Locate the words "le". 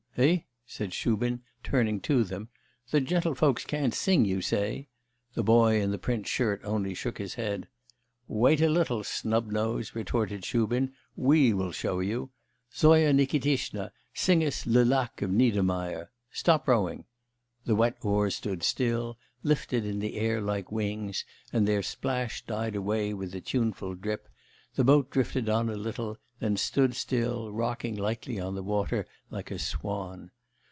14.65-14.83